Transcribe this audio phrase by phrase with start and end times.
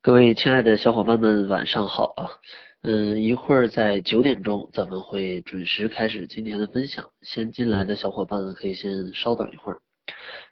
[0.00, 2.30] 各位亲爱的小伙伴们，晚上好啊！
[2.82, 7.10] 嗯，一会儿在九点钟，咱们会准时开始今天的分享。
[7.22, 9.80] 先进来的小伙伴可以先稍等一会儿，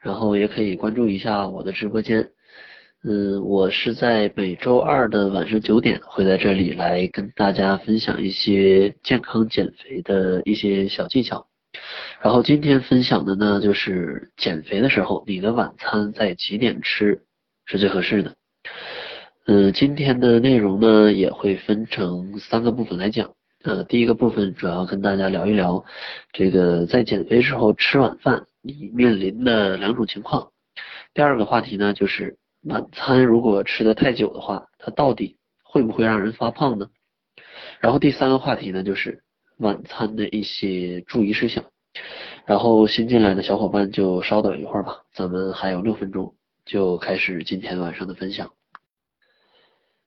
[0.01, 2.29] 然后也可以关注一下我的直播间。
[3.05, 11.47] 嗯，我是在每周二的晚上九点会在这里来跟大家分享一些健康减肥的一些小技巧。
[12.21, 17.23] 然后今天分享的呢，就是减肥的时候，你的晚餐在几点吃
[17.65, 18.35] 是最合适的。
[19.49, 23.33] 嗯，今天的内容呢也会分成三个部分来讲。
[23.63, 25.85] 呃，第一个部分主要跟大家聊一聊
[26.33, 30.51] 这个在减肥时候吃晚饭你面临的两种情况。
[31.15, 36.89] 第二个话题呢就是晚餐如果吃的太久的话，它到底会不会让人发胖呢？
[37.79, 39.23] 然后第三个话题呢就是
[39.59, 41.65] 晚餐的一些注意事项。
[42.47, 48.51] 然后新进来的小伙伴就稍等一会儿吧，咱们还有六分钟就开始今天晚上的分享。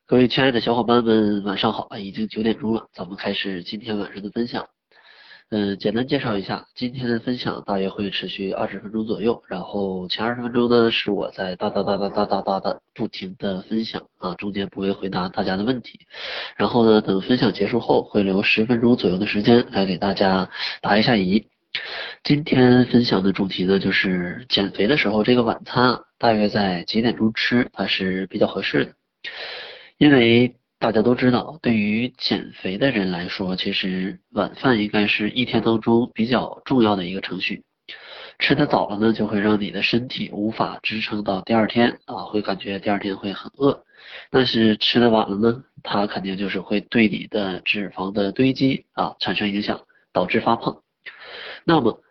[0.09, 1.99] 各位亲爱的小伙伴们，晚上好啊！
[1.99, 4.66] 已经九点钟了，咱们开始今天晚上的分享。
[5.52, 9.44] 嗯，简单介绍一下，今天的分享大约会持续二十分钟左右。
[9.47, 16.00] 然后前二十分钟呢，是我在哒哒哒哒哒哒哒的不停的分享啊，中间不会回答大家的问题。
[16.58, 20.50] 然后呢，等分享结束后，会留十分钟左右的时间来给大家
[20.81, 21.45] 答一下疑。
[22.23, 28.94] 今天分享的主题呢，就是减肥的时候这个晚餐啊，大约在几点钟吃，它是比较合适的。
[30.00, 37.66] 因为大家都知道，对于减肥的人来说，其实晚饭应该是一天当中比较重要的一个程序。
[38.39, 43.83] 吃的早了呢，就会让你的身体无法支撑到第二天啊，会感觉第二天会很饿。
[44.31, 49.81] 但是吃的晚了呢，它肯定就是会对你的脂肪的堆积啊产生影响，
[50.13, 50.81] 导致发胖。
[51.66, 52.02] 那么，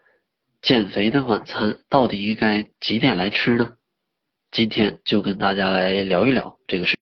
[0.60, 3.76] 减肥的晚餐到底应该几点来吃呢？
[4.50, 6.98] 今天就跟大家来聊一聊这个事。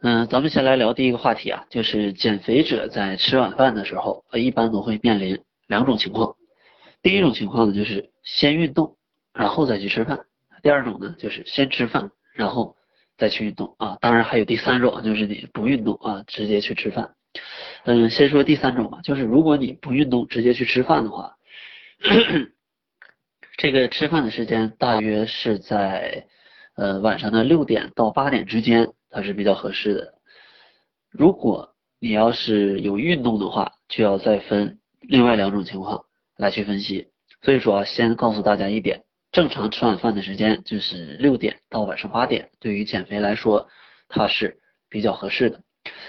[0.00, 6.36] 嗯，咱们先来聊第一个话题啊，就是减肥者在吃晚饭的时候，一般都会面临两种情况。
[7.02, 8.96] 第一种情况呢，就是先运动，
[9.34, 10.18] 然后再去吃饭；
[10.62, 12.76] 第二种呢，就是先吃饭，然后
[13.16, 13.98] 再去运动啊。
[14.00, 17.16] 当然还有第三种，就是你不运动啊，直接去吃饭。
[17.84, 21.34] 嗯，先说第三种吧，就是如果你不运动，直接去吃饭的话，
[23.58, 26.28] 这个吃饭的时间大约是在
[26.76, 28.92] 呃晚上的六点到八点之间。
[29.10, 30.14] 它是比较合适的。
[31.10, 36.04] 如果你要是有运动的话，就要再分另外两种情况
[36.36, 37.08] 来去分析。
[37.42, 42.50] 所以说，先告诉大家一点，正常吃晚饭的时间就是六点到晚上八点。
[42.60, 43.68] 对于减肥来说，
[44.08, 44.58] 它是
[44.88, 45.62] 比较合适的。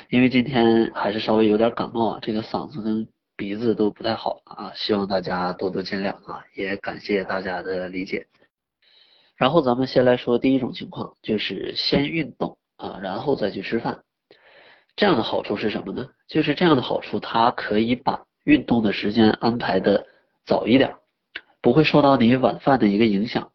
[0.10, 3.08] 因为今天还是稍微有点感冒啊，这个嗓子跟
[3.38, 8.28] 鼻子都不太好啊，希望大家多多见谅啊，也感谢大家的理解。
[9.38, 12.58] 然后咱们先来说第一种情况，就是先运动。
[12.80, 14.04] 啊，然后再去吃饭，
[14.96, 16.08] 这样的好处是什么呢？
[16.30, 20.08] 就是这样的好处，它可以把运动的时间安排的
[20.46, 20.96] 早一点，
[21.62, 23.52] 不会受到你晚饭的一个影响。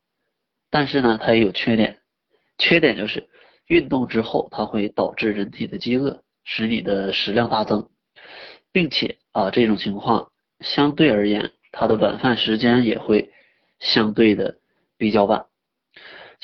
[0.71, 2.01] 但是呢，它也有缺点，
[2.59, 3.27] 缺点就是
[3.67, 7.89] 运动之后，它会导致人体的饥饿，使你的食量大增，
[8.73, 13.31] 并且啊，这种情况相对而言，它的晚饭时间也会
[13.81, 14.59] 相对的
[14.99, 15.47] 比较晚。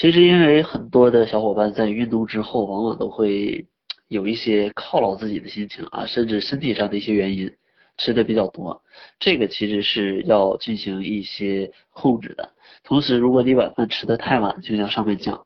[0.01, 3.67] 其实，因为很多的小伙伴在运动之后，往往都会
[4.09, 7.55] 有一些犒劳自己的心情啊，甚至身体上的一些原因，
[7.99, 8.83] 吃的比较多。
[9.19, 12.55] 这个其实是要进行一些控制的。
[12.83, 15.45] 同时，如果你晚饭吃的太晚，就像上面讲，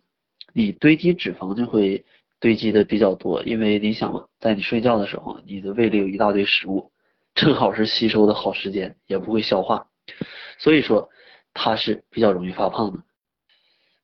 [0.53, 2.05] 你堆积脂肪就会
[2.39, 3.43] 堆积的比较多。
[3.43, 6.93] 因为你想嘛，在你睡觉的时候，你的胃里有一大堆食物，
[7.35, 9.89] 正好是吸收的好时间，也不会消化，
[10.61, 11.09] 所以说
[11.55, 13.01] 它是比较容易发胖的。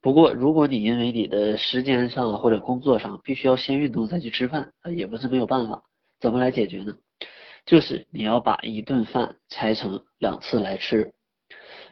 [0.03, 5.83] 不过，如果你因为你的时间上或者工作上必须要先运动再去吃饭，啊，也不是没有办法。
[6.21, 6.95] 怎么来解决呢？
[7.67, 11.13] 就是你要把一顿饭拆成两次来吃。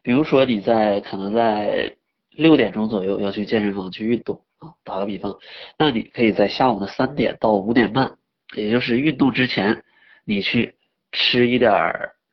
[0.03, 1.97] 比如说你在可能在
[2.31, 5.37] 六点钟左右要去健身房去运动啊，打个比方，
[5.79, 8.17] 那你可以在下午的三点到五点半，
[8.55, 9.85] 也就是运动之前，
[10.25, 10.77] 你去
[11.13, 11.73] 吃一点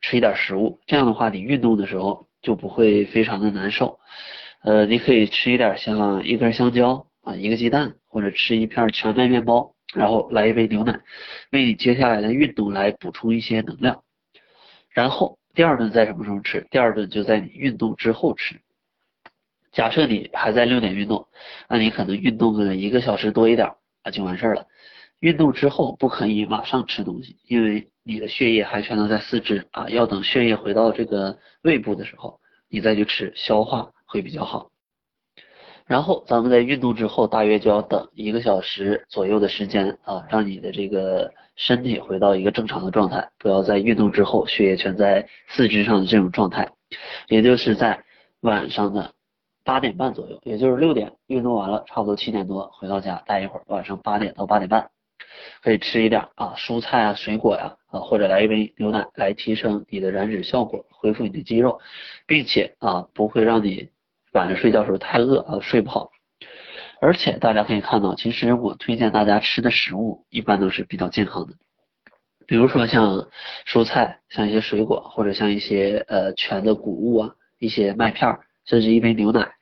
[0.00, 3.98] 吃一点食物，这样的话你运动的时候就不会非常的难受。
[4.66, 11.02] 呃，你可以吃一点像一根香蕉啊，一个鸡蛋，或者吃一片全麦面包，然后来一杯牛奶，
[11.52, 14.02] 为你接下来的运动来补充一些能量。
[14.90, 16.66] 然后第二顿在什么时候吃？
[16.68, 18.60] 第二顿就在你运动之后吃。
[19.70, 21.28] 假设你还在六点运动，
[21.68, 23.72] 那你可能运动个一个小时多一点
[24.02, 24.66] 啊就完事儿了。
[25.20, 33.92] 运动之后不可以马上吃东西，因为你的血液还全都在四肢啊，要等血液回到这个胃部的时候，你再去吃消化。
[34.06, 34.70] 会比较好。
[35.84, 46.68] 然后咱们在运动之后，大约就要等一个小时左右的时间啊，让你的这个身体回到一个正常的状态，不要在运动之后血液全在四肢上的这种状态，
[47.28, 48.02] 也就是在
[48.40, 49.12] 晚上的
[49.62, 54.90] 八点半左右，也就是六点运动完了，差不多七点多回到家待一会儿，晚上八点到八点半
[55.62, 61.78] 可以吃一点啊蔬菜啊水果呀啊或者来一杯牛奶来提升你的燃脂效果，恢复你的肌肉，
[62.26, 63.88] 并且啊不会让你。
[64.36, 66.10] 晚上睡觉时候太饿啊，睡不好。
[67.00, 71.54] 而且大家可以看到，其实我推荐大家吃的食物一般都是比较健康的，
[72.46, 73.28] 比如说像
[73.66, 79.52] 蔬菜、像一些水果，或者像一些呃全的谷物啊，一些麦片，甚至一杯牛奶，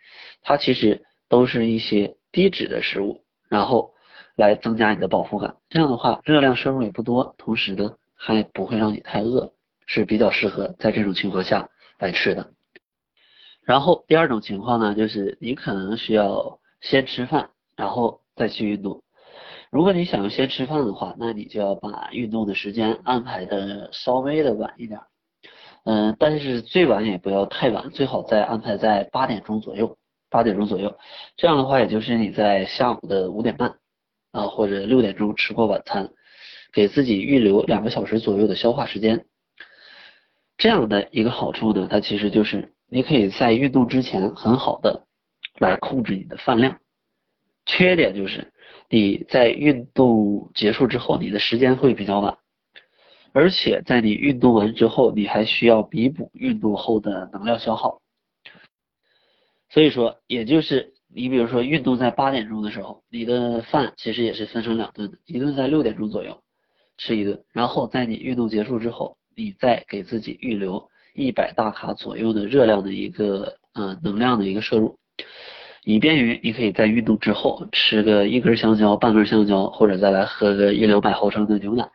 [0.43, 3.95] 它其实都是一些低脂的食物，然后
[4.37, 5.57] 来增加你的饱腹感。
[5.69, 9.53] 这样的话，热量摄入也不多，同时呢还不会让你太饿，
[9.87, 11.69] 是比较适合在这种情况下
[11.99, 12.54] 来吃的。
[13.65, 19.03] 然后第二种情况呢，就是你可能需要先吃饭，然后再去运动。
[19.71, 25.01] 如果你想先吃饭的话，那你就要把运动的时间安排的稍微的晚一点，
[25.85, 29.97] 嗯，但是最晚也不要太晚，最好再安排在八点钟左右，
[30.29, 30.97] 八点钟左右。
[31.37, 33.79] 这样的话，也就是你在下午的五点半
[34.31, 36.11] 啊或者六点钟吃过晚餐，
[36.75, 39.25] 给自己预留两个小时左右的消化时间。
[40.59, 42.75] 这样的一个好处呢，它其实就是。
[42.89, 45.07] 你可以在运动之前很好的
[45.59, 46.79] 来控制你的饭量，
[47.67, 48.53] 缺点就是
[48.89, 52.39] 你在运动结束之后，你的时间会比较晚，
[53.33, 58.01] 而且在你运动完之后，你还需要弥补运动后的能量消耗。
[59.71, 66.45] 所以说，也就是你比如说运动在八点钟的时候，你的饭其实也是分成两顿的，一顿在六点钟左右
[66.97, 70.89] 吃一顿，然后在你运动结束之后，你再给自己预留。
[71.15, 74.99] 一百大卡左右的热量的一个呃能量的一个摄入，
[75.85, 81.89] 以便于你可以在运动之后吃个一根香蕉、半根香蕉，或者再来喝个一两百毫升的牛奶，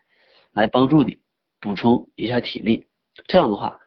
[0.53, 1.17] 来帮助你
[1.59, 2.87] 补充一下体力。
[3.27, 3.77] 这样的话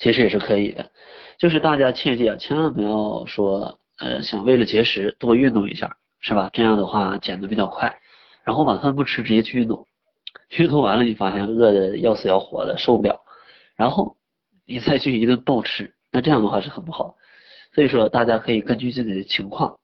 [0.00, 0.90] 其实也是可以的。
[1.38, 6.50] 就是大家切记啊，千万不要说呃想为了节食多运动一下，是吧？
[6.52, 8.00] 这样的话减的比较快，
[8.42, 9.86] 然后晚饭不吃直接去运动，
[10.58, 13.20] 运动完了你发现饿的要死要活的受不了，
[13.76, 14.16] 然后。
[14.72, 17.16] 你再去一顿暴吃，那这样的话是很不好。
[17.74, 19.78] 所以说，大家可以根据自己的情况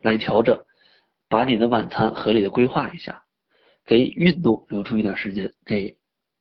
[0.00, 0.64] 来调整，
[1.28, 3.22] 把你的晚餐合理的规划一下，
[3.84, 5.98] 给运动留出一点时间，给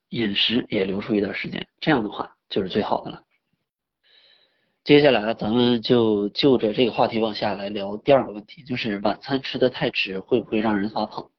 [0.07, 3.23] 饮食也留出一点时间，这样的话就是最好的了。
[4.85, 11.31] 接下来咱们就就着这个话题往下来聊第二个问题，就是晚餐吃的太迟会不会让人发胖？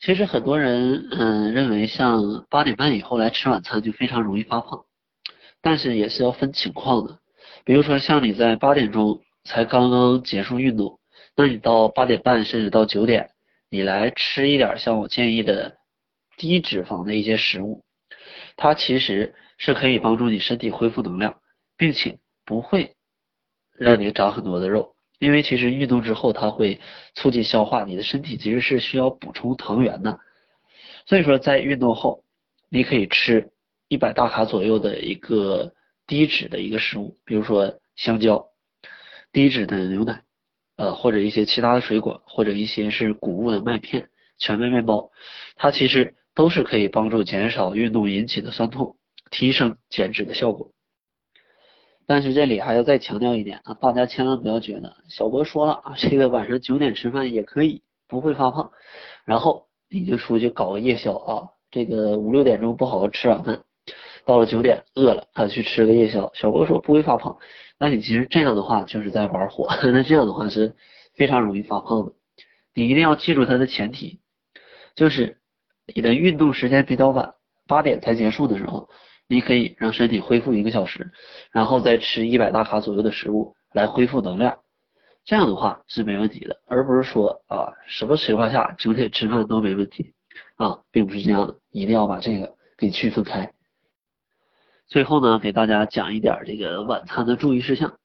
[0.00, 4.86] 其实很多人嗯认为像八点半以后来吃晚餐就非常容易发胖。
[5.66, 7.18] 但是也是要分情况的，
[7.64, 11.00] 比如说像你在八点钟才刚刚结束运动，
[11.34, 13.30] 那你到八点半甚至到九点，
[13.68, 15.76] 你来吃一点像我建议的
[16.36, 17.82] 低脂肪的一些食物，
[18.54, 21.40] 它其实是可以帮助你身体恢复能量，
[21.76, 22.94] 并且不会
[23.76, 26.80] 让你长很多的肉，因为其实运动之后它会
[27.16, 30.20] 促进消化，你的身体其实是需要补充糖原的，
[31.06, 32.22] 所以说在运动后
[32.68, 33.50] 你可以吃。
[33.88, 35.72] 一百大卡左右的一个
[36.06, 38.48] 低脂的一个食物，比如说香蕉，
[39.32, 40.22] 低脂的牛奶，
[40.76, 45.10] 呃或者一些其他的水果，或者一些是谷物的麦片、全麦面包，
[45.54, 48.96] 它其实都是可以帮助减少运动引起的酸痛，
[49.30, 50.72] 提升减脂的效果。
[52.08, 58.70] 但是这里还要再强调一点啊，大家千万不要觉得小博说了啊，这个晚上九点吃饭也可以不会发胖，
[59.24, 63.62] 然后你就出去搞个夜宵啊，这个五六点钟不好好吃晚饭。
[64.26, 66.30] 到了九点饿了，他去吃个夜宵。
[66.34, 67.38] 小郭说不会发胖，
[67.78, 70.74] 那你其实这样的话就是在玩火， 那这样的话是
[71.14, 72.12] 非常容易发胖的。
[72.74, 74.18] 你一定要记住它的前提，
[74.96, 75.38] 就是
[75.94, 77.34] 你的运动时间比较晚，
[77.68, 78.88] 八点才结束的时候，
[79.28, 81.12] 你可以让身体恢复一个小时，
[81.52, 84.58] 然后再吃一百大卡左右的食物来恢复能量，
[85.24, 90.14] 这样的话是没问题的，而不是说啊什么情况下九点吃饭都没问题
[90.56, 93.52] 啊，并不是这样的，一定要把这个给区分开。
[94.88, 97.98] 最后呢，给大家讲一点这个晚餐的注意事项。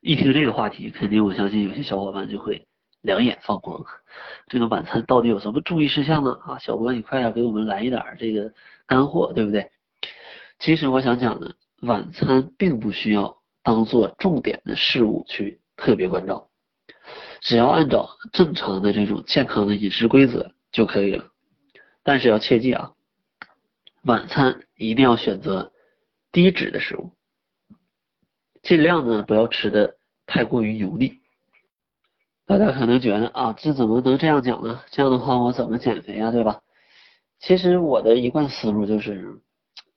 [0.00, 2.66] 一听这个话题，肯定我相信有些小伙伴就会
[3.02, 3.84] 两眼放光。
[4.48, 6.36] 这个晚餐到底有什么注意事项呢？
[6.44, 8.52] 啊，小博你快点给我们来一点这个
[8.86, 9.70] 干货，对不对？
[10.58, 16.48] 其实我想讲的，晚餐并不需要当做重点的事物去特别关照，
[17.40, 21.26] 只要按照正常的这种健康的饮食规则就可以了。
[22.02, 22.90] 但是要切记啊，
[24.02, 25.70] 晚餐一定要选择。
[26.34, 27.12] 低脂的食物，
[28.60, 29.94] 尽量呢不要吃的
[30.26, 31.20] 太过于油腻。
[32.44, 34.82] 大家可能觉得啊，这怎么能这样讲呢？
[34.90, 36.60] 这样的话我怎么减肥啊，对吧？
[37.38, 39.42] 其实我的一贯思路就是，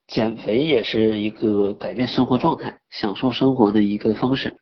[0.06, 4.58] 减肥也是一个改变生活状态、享受生活的一个方式，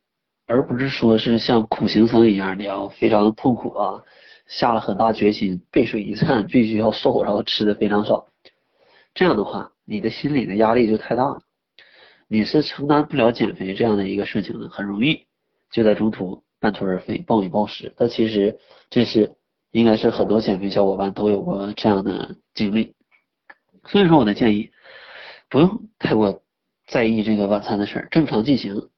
[0.46, 4.02] 而不是说是像苦行僧一样，你要非常痛苦啊，
[4.46, 8.28] 下了很大决心，背水一战，必须要瘦，然后吃的非常少。
[9.12, 11.40] 这样的话，你的心理的压力就太大了，
[12.28, 15.26] 你是承担不了减肥这样的一个事情的，很容易
[15.70, 16.44] 就在中途。
[16.58, 19.36] 半途而废，暴饮暴食，但其实这是
[19.72, 22.94] 应该是很多减肥小伙伴都有过这样的经历。
[23.84, 24.70] 所以说，我的建议
[25.50, 26.42] 不用太过
[26.86, 28.88] 在意这个晚餐的事儿，正常进行，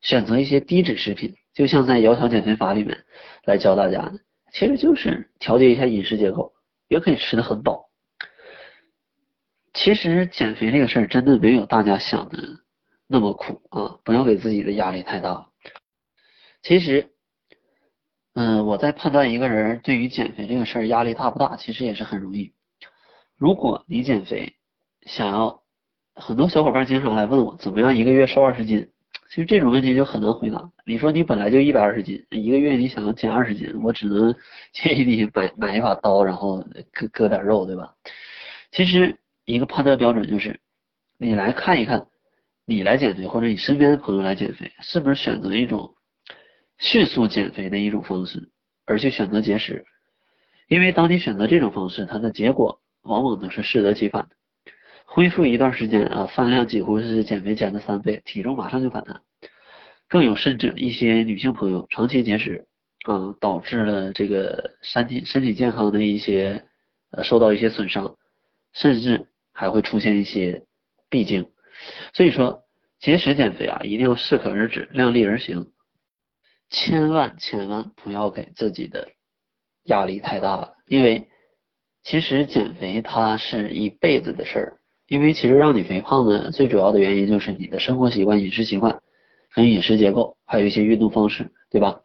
[0.00, 3.04] 选择一些低脂食品，就像在《窈窕减肥法》里面
[3.44, 4.18] 来教大家的，
[4.52, 6.52] 其实就是调节一下饮食结构，
[6.88, 7.88] 也可以吃的很饱。
[9.74, 12.36] 其实减肥这个事儿真的没有大家想的
[13.06, 15.48] 那么苦啊，不要给自己的压力太大。
[16.62, 17.10] 其实，
[18.34, 22.52] 嗯，我在判断一个人对于减肥这个事儿压力大不大，其实也是很容易。
[23.36, 24.54] 如果你减肥
[25.02, 25.62] 想要，
[26.14, 28.90] 很多小伙伴经常来问我怎么样一个月瘦二十斤，
[29.28, 30.70] 其实这种问题就很难回答。
[30.84, 34.34] 你说你本来就一百二十斤，一个月你想要减二十斤，我只能
[34.72, 37.94] 建议你买买一把刀，然后割割点肉，对吧？
[38.72, 40.58] 其实一个判断标准就是，
[41.18, 42.06] 你来看一看，
[42.66, 45.94] 你来减肥或者你身边的朋友来减肥，是不是选择一种。
[46.78, 48.50] 迅速减肥的一种方式，
[48.84, 49.86] 而去选择节食，
[50.68, 54.36] 因为当你选择这种方式，它的结果往往都是适得其反的。
[55.06, 59.22] 恢复一段时间啊，饭量几乎是减肥减的三倍，体重马上就反弹。
[60.06, 62.66] 更有甚者，一些女性朋友长期节食，
[63.06, 66.62] 啊，导致了这个身体身体健康的一些
[67.10, 68.16] 呃受到一些损伤，
[68.74, 70.62] 甚至还会出现一些
[71.08, 71.48] 闭经。
[72.12, 72.64] 所以说，
[72.98, 75.66] 节食减肥啊，一定要适可而止，量力而行。
[76.70, 79.08] 千万千万不要给自己的
[79.84, 81.28] 压力太大了，因为
[82.02, 84.80] 其实减肥它是一辈子的事儿。
[85.08, 89.00] 因为其实让你肥胖的最主要的原因就是你的生活习惯、饮食习惯
[89.48, 92.00] 和饮食结构，还有一些运动方式，对吧？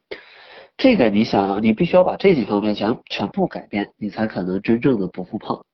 [0.78, 5.66] 这个你想，你必须要把这几方面全全部改变，你才可能真正的不复胖。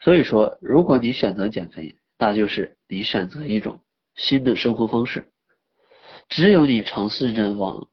[0.00, 3.80] 所以说，如果你选择减肥，那就是你选择一种
[4.14, 5.32] 新的生活方式。
[6.28, 7.88] 只有你尝试着往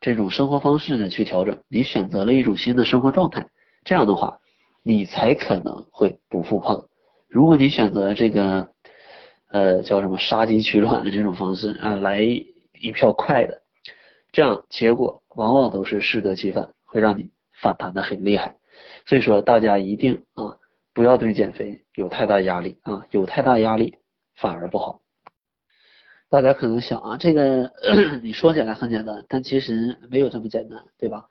[0.00, 3.46] 这种生活方式呢去调整，你选择了一种新的生活状态，
[3.84, 4.40] 这样的话，
[4.82, 6.88] 你才可能会不复胖。
[7.28, 8.68] 如果你选择这个，
[9.48, 13.62] 呃，叫什么杀鸡取卵的这种方式啊，来一票快的，
[14.32, 17.30] 这样结果往往都是适得其反，会让你
[17.62, 18.56] 反弹的很厉害。
[19.06, 20.58] 所以说，大家一定啊，
[20.98, 23.98] 不要对减肥有太大压力啊，有太大压力
[24.34, 25.00] 反而不好。
[26.28, 27.72] 大家可能想啊，这个
[28.20, 31.28] 你说起来很简单，但其实没有这么简单，对吧？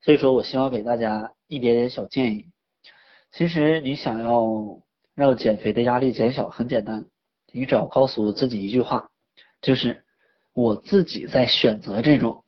[0.00, 2.46] 所以说我希望给大家一点点小建议。
[3.32, 4.80] 其实你想要
[5.14, 7.04] 让减肥的压力减小，很简单，
[7.52, 9.10] 你只要告诉自己一句话，
[9.60, 10.04] 就是
[10.54, 12.44] 我自己在选择这种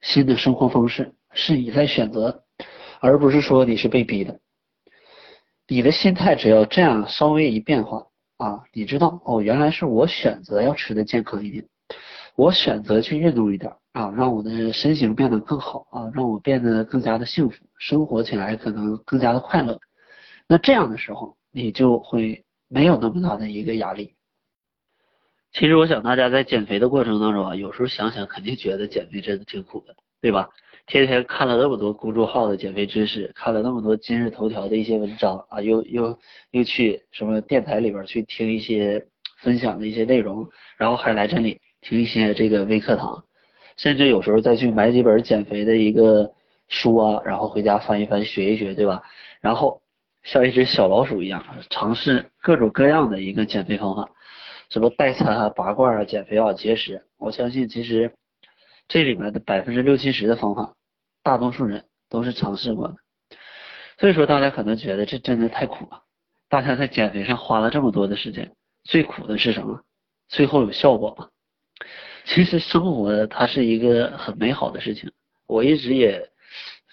[0.00, 2.42] 新的生活方式，是你在选择，
[2.98, 4.40] 而不是说你是被逼的。
[5.68, 8.06] 你的心态只要这样稍微一变化。
[8.38, 11.66] 啊，你知道哦，原来是我选择要吃的健康一点，
[12.36, 19.80] 我选择去运动一点啊，让我的身形变得更好啊，让我变得更加的幸福，生活起来可能更加的快乐。
[20.46, 24.14] 那这样的时候，你就会没有那么大的一个压力。
[25.52, 30.48] 其实我想大家在减肥的过程当中啊，有时候想想肯定觉得减肥真的挺苦的，对吧？
[30.88, 36.18] 天天看了那么多公众号的减肥知识，看了那么多今日头条的一些文章啊，又又
[36.50, 39.06] 又去什么电台里边去听一些
[39.42, 43.22] 分享的一些内容，然后还来这里听一些这个微课堂，
[43.76, 46.32] 甚至有时候再去买几本减肥的一个
[46.68, 49.02] 书啊，然后回家翻一翻学一学，对吧？
[49.42, 49.82] 然后
[50.22, 54.08] 像一只小老鼠一样尝试各种各样的一个减肥方法，
[54.70, 58.10] 什么代餐啊、拔罐啊、减肥啊、节食，我相信其实
[58.88, 60.76] 这里面的百分之六七十的方法。
[61.22, 62.96] 大多数人都是尝试过的，
[63.98, 66.02] 所以说大家可能觉得这真的太苦了。
[66.48, 69.82] 大家在减肥上花了这么多的时间，最苦的是什么？
[70.28, 71.28] 最后有效果吗？
[72.24, 75.12] 其实生活它是一个很美好的事情，
[75.46, 76.30] 我一直也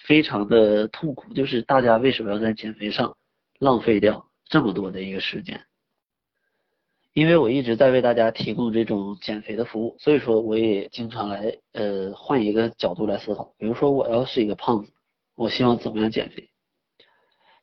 [0.05, 3.15] 非常的痛苦，就是大家为什么要在减肥上
[3.60, 5.65] 浪费掉这么多的一个时间？
[7.15, 13.53] 因为我一直在为大家提供这种减肥的服务，所以说我也经常来呃换一个角度来思考。
[13.57, 14.91] 比如说我要是一个胖子，
[15.34, 16.50] 我希望怎么样减肥？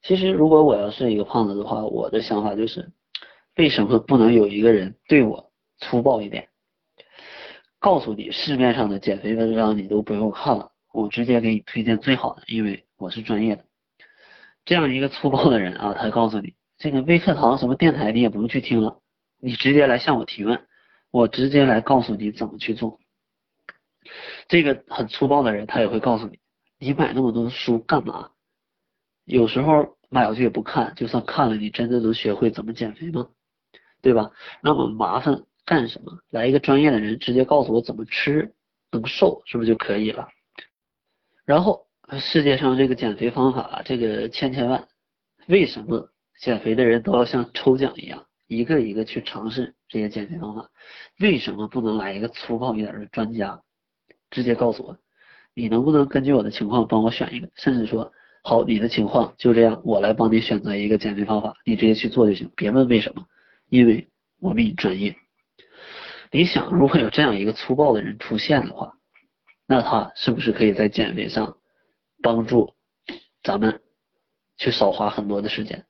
[0.02, 2.92] 其实如果我要是一个胖子的话，我的想法就是，
[3.56, 6.48] 为什么不能有一个人对我粗暴一点，
[7.78, 13.66] 告诉你市面上的减肥文章你都不用看了，我直接给你推荐最好的，因为我是专业的。
[14.64, 19.01] 这样一个粗暴的人啊，他告诉你，这个微课堂什么电台你也不用去听了，
[19.44, 20.68] 你直接来向我提问，
[21.10, 23.00] 我直接来告诉你怎么去做。
[24.46, 26.38] 这个很粗暴的人，他也会告诉你，
[26.78, 28.30] 你买那么多书干嘛？
[29.24, 33.30] 有时候买回去也不看，就算看了，你真的能学会怎么减肥吗？
[34.00, 34.30] 对吧？
[34.62, 36.20] 那么麻烦干什么？
[36.30, 38.54] 来一个专业的人直接告诉我怎么吃
[38.92, 40.28] 能瘦，是不是就可以了？
[41.44, 41.88] 然后
[42.20, 44.86] 世界上这个减肥方法这个千千万，
[45.48, 50.68] 为什么减肥的人都要像抽奖一样，一个一个去尝试这些减肥方法？
[51.18, 53.62] 为什么不能来一个粗暴一点的专家，
[54.30, 54.98] 直接告诉我，
[55.54, 57.48] 你能不能根据我的情况帮我选一个？
[57.54, 63.26] 甚至说，好，你的情况就这样，我来帮你选择一个减肥方法，你直接去做就行，别问为什么。
[63.68, 65.16] 因为我比你专业，
[66.30, 68.98] 你想，如果有这样一个粗暴的人出现的话，
[69.66, 71.56] 那他是不是可以在减肥上
[72.22, 72.74] 帮助
[73.42, 73.80] 咱们
[74.58, 75.86] 去少花很多的时间？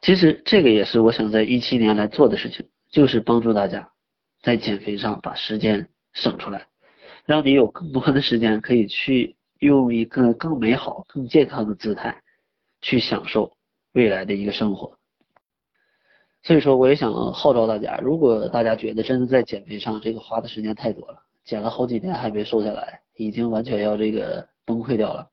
[0.00, 3.90] 其实这个也是我想在一七年来做的事情，就是帮助大家
[4.42, 6.66] 在减肥上把时间省出来，
[7.26, 12.22] 让你有更多的时间可以去用一个更美好、更健康的姿态
[12.80, 13.52] 去享受
[13.92, 14.96] 未来的一个生活。
[16.42, 25.28] 所以说，我也想号召大家，如果大家觉得真的在减肥上这个花的时间太多了，减了好几年还没瘦下来，已经完全要这个崩溃掉了，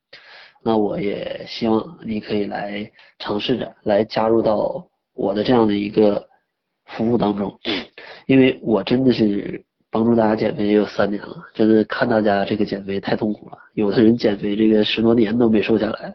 [0.68, 6.28] 那我也希望你可以来尝试着来加入到我的这样的一个
[6.86, 7.58] 服务当中，
[8.26, 16.14] 因为我真的是帮助大家减肥也有三年了，真的看大家这个减肥太痛苦了，有的人减肥这个十多年都没瘦下来，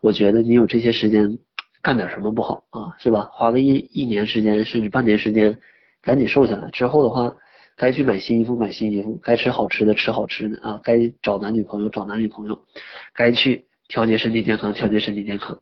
[0.00, 1.36] 我觉得你有这些时间。
[1.80, 3.30] 干点什么不好啊，是吧？
[3.32, 5.56] 花个一一年时间，甚至半年时间，
[6.02, 6.68] 赶紧瘦下来。
[6.70, 7.32] 之后的话，
[7.76, 12.58] 该去买新衣服买新衣服，该吃好吃的吃好吃的啊，该找男女朋友找男女朋友，
[13.14, 15.60] 该去调节身体健康调节身体健康。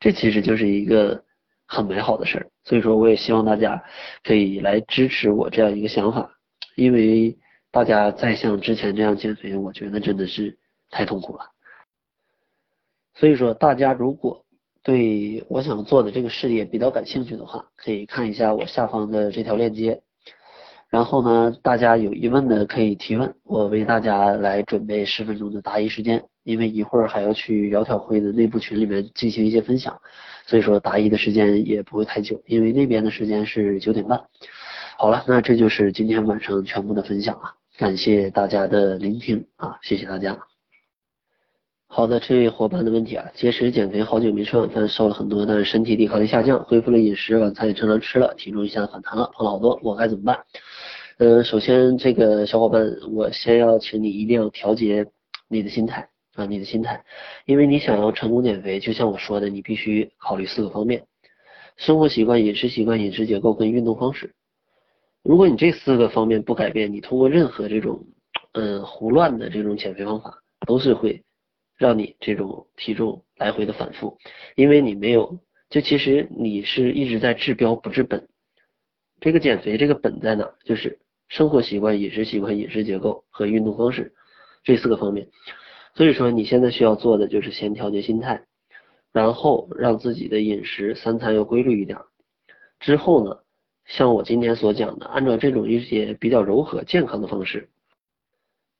[0.00, 1.24] 这其实就是一个
[1.66, 2.50] 很美好的事儿。
[2.64, 3.82] 所以说，我也希望大家
[4.22, 6.30] 可以来支持我这样一个想法，
[6.76, 7.36] 因为
[7.70, 10.56] 大家再像之前这样减肥，我觉得真的是
[10.88, 11.50] 太痛苦了。
[13.14, 14.44] 所以说，大家如果
[14.84, 20.00] 对我想做的这个事业比较感兴趣的话，可以看一下我下方的这条链接。
[20.90, 26.24] 然后呢，大家有疑问的可以提问，我为大家来准备十分钟的答疑时间。
[26.44, 30.00] 因为一会儿还要去窈窕会的内部群里面进行一些分享，
[30.46, 34.18] 所以说答疑的时间也不会太久，因为那边的时间是九点半。
[34.96, 40.38] 好了，那这就是今天晚上全部的分享了，感谢大家的聆听啊，谢谢大家。
[41.86, 50.38] 好的，这位伙伴的问题啊，节食减肥好久没吃晚饭，瘦了很多，但是身体抵抗力下降，恢复了饮食，晚餐也正常吃了，体重一下子反弹了，胖了好多，我该怎么办？
[51.18, 55.04] 嗯，首先这个小伙伴，我先要请你一定要调节
[55.48, 57.04] 你的心态啊，你的心态，
[57.44, 61.06] 因为你想要成功减肥，就像我说的，你必须考虑四个方面：
[61.76, 64.32] 生活习惯、饮食习惯、饮食结构跟运动方式。
[65.24, 68.06] 如果你这四个方面不改变，你通过任何这种
[68.52, 71.24] 嗯胡乱的这种减肥方法，都是会。
[71.76, 74.18] 让你这种体重来回的反复，
[74.56, 75.38] 因为你没有，
[75.70, 78.28] 就其实你是一直在治标不治本。
[79.20, 80.52] 这个减肥这个本在哪？
[80.64, 84.12] 就是生活习惯、饮食习惯、饮食结构和运动方式
[84.64, 85.28] 这四个方面。
[85.94, 88.44] 所以说你现在需要做的就是先调节心态，
[89.12, 91.98] 然后让自己的饮食三餐要规律一点。
[92.80, 93.38] 之后呢，
[93.86, 97.68] 像我今天所讲的，按照这种一些比较柔和健康的方式。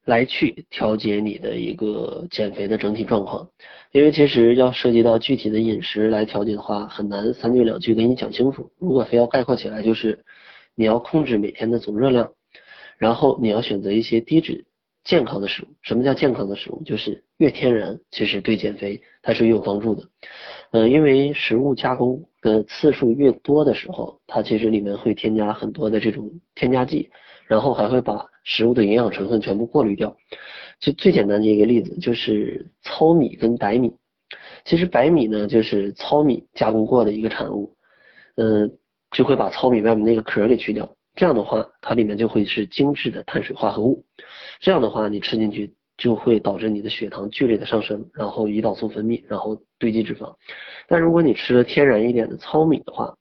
[0.05, 3.51] 来去调节你的一个减肥的整体状况，
[3.93, 8.71] 因为其实要涉及到具体的饮食来调节的话，很难三句两句给你讲清楚。
[8.79, 10.25] 如果非要概括起来，就是
[10.75, 12.33] 你要控制每天的总热量，
[12.99, 14.67] 然后你要选择一些低脂
[15.05, 15.69] 健康的食物。
[15.83, 16.83] 什么叫健康的食物？
[16.85, 20.03] 就是越天然，其实对减肥它是越有帮助的。
[20.73, 27.11] 嗯，因为食物加工的次数越多的时候，它其实里面会添加很多的这种添加剂。
[27.47, 30.15] 然后还会把食物的营养成分全部过滤掉。
[30.81, 33.97] 就最简单的一个例子就是糙米跟白米。
[34.67, 37.75] 其实白米呢就是糙米加工过的一个产物，
[38.37, 38.77] 嗯，
[39.13, 40.95] 就会把糙米外面那个壳给去掉。
[41.19, 44.05] 这样的话，它里面就会是精致的碳水化合物。
[44.61, 50.37] 这样的话，你吃进去就会导致你的血糖剧烈的上升，然后胰岛素分泌，然后堆积脂肪。
[50.87, 53.17] 但如果你吃了天然一点的糙米的话，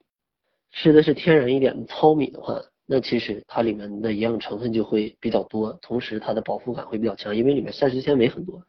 [0.70, 2.60] 吃的是天然一点的糙米的话。
[2.86, 8.62] 那其实它里面的营养成分就会比较多，同时它的饱腹感会比较强，因为里面膳食纤维很多。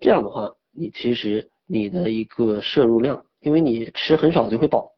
[0.00, 4.92] 这样的话，你其实你的一个摄入量，因为你吃很少就会饱，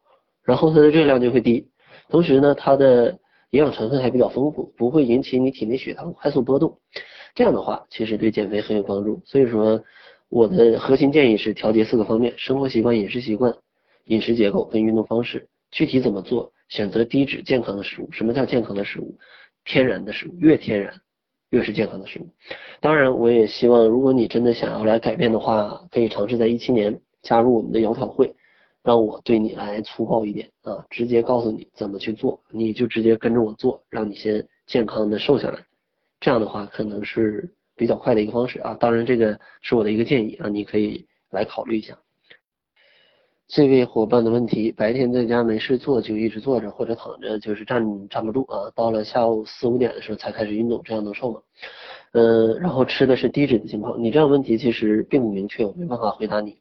[0.45, 1.67] 然后它的热量就会低，
[2.07, 3.19] 同时呢，它的
[3.51, 6.79] 营养成分还比较丰富，不会引起你体内血糖快速波动。
[7.33, 9.21] 这样的话其实对减肥很有帮助。
[9.25, 9.83] 所以说，
[10.29, 13.53] 我的核心建议是调节四个方面：生活习惯、饮食习惯、
[14.05, 15.47] 饮食结构跟运动方式。
[15.71, 16.51] 具体怎么做？
[16.69, 18.09] 选择低脂健康的食物。
[18.11, 19.17] 什么叫健康的食物？
[19.65, 20.93] 天然的食物，越天然
[21.49, 22.27] 越是健康的食物。
[22.79, 28.33] 当然，我也希望如果你真的想要来改变的话，可以尝试在一七年加入我们的窈窕会，
[28.85, 35.65] 让我对你来粗暴一点啊，直接告诉你怎么去做，你就直接跟着我做，让你先健康的瘦下来。
[36.19, 38.75] 这样的话可能是比较快的一个方式啊。
[38.79, 41.97] 当然，这个是我的一个建议啊，你可以来考虑一下。
[43.47, 48.69] 这位伙伴的问题：白天在家没事做就一直坐着或者躺着，就是站站不住啊。
[48.75, 51.41] 到了下午四五点的时候才开始运动，这样能瘦吗？
[52.15, 56.55] 嗯，然后吃的是低脂的情况，你这样问题其实并不明确，我没办法回答你。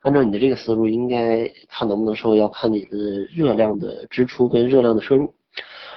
[0.00, 2.96] 按照你的这个思路，应该看能不能瘦，要看你的
[3.34, 5.34] 热量的支出跟热量的摄入。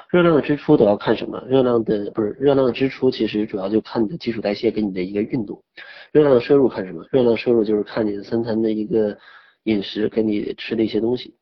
[0.09, 1.41] 热量的支出都要看什么？
[1.47, 5.63] 热量的不是热量的支出，其实主要就看你的基础代谢跟你的一个运动。
[6.11, 7.05] 热量的摄入看什么？
[7.11, 9.17] 热量摄入就是看你的三餐的一个。
[9.63, 11.35] 饮食跟你吃的一些东西，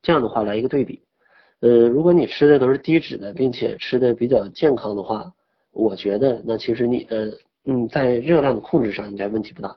[0.00, 1.02] 这样的话来一个对比，
[1.60, 5.34] 呃，如果你吃的都是低脂的，并且吃的比较健康的话，
[5.78, 9.76] 我觉得那其实你的嗯在热量的控制上应该问题不大。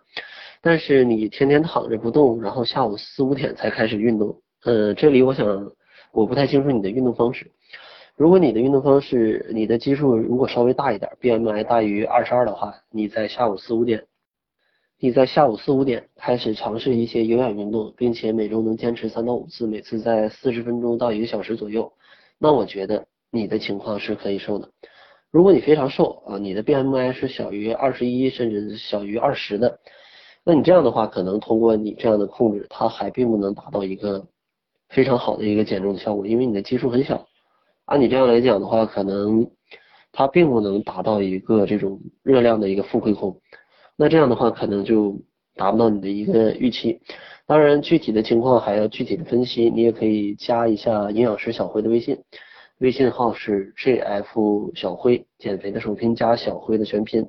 [0.60, 5.72] 但是你天天躺着不动，然后下午四五点才开始运动，呃，这里我想
[6.12, 7.52] 我不太清楚你的运动方式。
[8.16, 14.06] 如果你的运动方式，你的基数如果稍微大一点，BMI 大于二十二的话，你在下午四五点。
[15.00, 21.92] 你在下午四五点开始尝试一些有氧运动，并且每周能坚持三到五次，每次在四十分钟到一个小时左右，
[22.38, 24.70] 那我觉得你的情况是可以瘦的。
[25.32, 29.80] 如果你非常瘦啊，你的 BMI 是小于二十一甚至小于二十的，
[30.44, 34.28] 那你这样的话，可能通过你这样的控制，它还并不能达到一个
[34.90, 37.26] 非常好的一个减重的效果，因为你的基数很小。
[37.86, 39.50] 按你这样来讲的话，可能
[40.12, 43.40] 它并不能达到一个这种热量的一个负亏空。
[43.96, 45.22] 那这样的话，可能就
[45.56, 47.00] 达不到你的一个预期。
[47.46, 49.70] 当然，具体的情况还要具体的分析。
[49.70, 52.20] 你也可以加一下营养师小辉的微信，
[52.82, 57.24] 微信号是 jf 小辉，减肥的首拼加小辉的全拼。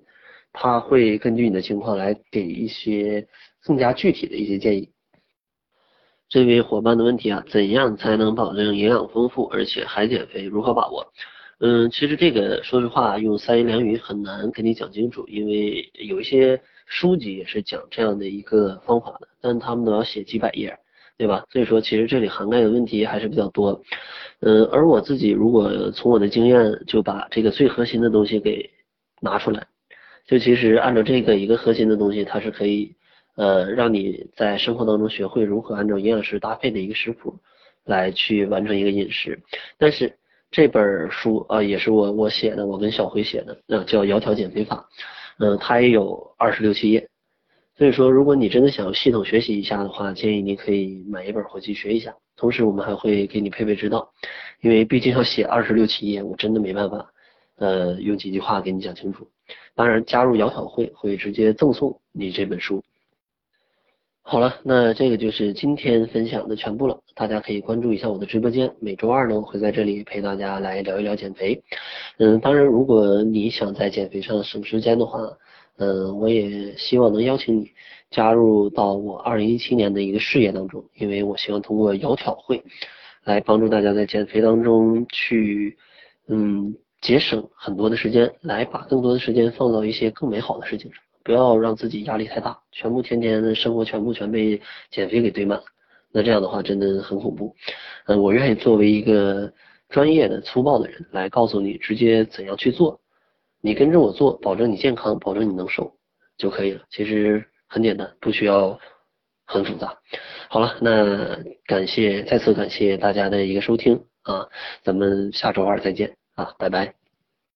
[0.51, 3.29] 他会根据你的情况来给一些
[3.63, 4.93] 更加具体的一些建议。
[6.31, 10.45] 这位伙伴的问题啊，怎样才能保证营养丰富而且还减肥？
[10.45, 11.13] 如何把握？
[11.59, 20.79] 嗯，其实这个说实话，用三言两语很难给你讲清楚，因为有一些书籍也是讲这样的一个方法的，但他们都要写几百页，
[21.19, 21.45] 对吧？
[21.51, 23.83] 所以说，其实这里涵盖的问题还是比较多。
[24.41, 28.71] 嗯，而我自己如果从我的经验，就把这个最核心的东西给
[29.21, 29.67] 拿出来，
[30.27, 32.95] 就其实按照这个一个核心的东西，它是可以
[33.37, 37.39] 呃让你在生活当中学会如何按照营养师搭配的一个食谱
[37.85, 39.41] 来去完成一个饮食，
[39.79, 40.19] 但是。
[40.55, 44.87] 这本书啊，也是我我写的，我跟小辉写的，呃，叫《窈窕减肥法》，
[45.43, 47.09] 嗯，它也有二十六七页，
[47.77, 52.15] 所以说，如果你真的想要系统学习一下的话，建议你可以买一本回去学一下。
[52.37, 54.13] 同时，我们还会给你配备指导，
[54.61, 57.11] 因为毕竟要写二十六七页，我真的没办法，
[57.57, 59.27] 呃，用几句话给你讲清楚。
[59.75, 62.83] 当然，加入窈窕会会直接赠送你这本书。
[64.25, 67.01] 好了，那这个就是今天分享的全部了。
[67.15, 71.63] 大家可以关注一下我的直播间，每周二呢会在这里陪大家来聊一聊减肥。
[72.19, 75.19] 嗯，当然，如果你想在减肥上省时间的话，
[75.79, 77.71] 嗯，我也希望能邀请你
[78.11, 82.63] 加入到我二零一七年的一个事业当中，因为我希望通过窈窕会
[83.25, 85.77] 来帮助大家在减肥当中去，
[86.29, 91.03] 嗯，节省很多的时间，来把更多的时间放到一些更美好的事情上。
[91.25, 95.61] 不要让自己压力太大，全部天天的生活全部全被减肥给堆满，
[96.11, 97.55] 那这样的话真的很恐怖。
[98.07, 99.53] 嗯，我愿意作为一个
[99.89, 103.01] 专业的粗暴的人来告诉你，直接怎样去做，
[103.63, 105.97] 你跟着我做，保证你健康，保证你能瘦
[106.37, 106.83] 就可以了。
[106.91, 108.79] 其实很简单，不需要
[109.47, 109.97] 很复杂。
[110.51, 114.49] 好了，那感谢再次感谢大家的一个收听啊，
[114.83, 117.02] 咱们下周二再见啊，拜拜。